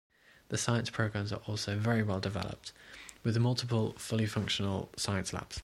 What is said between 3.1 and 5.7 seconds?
with multiple fully functional science labs.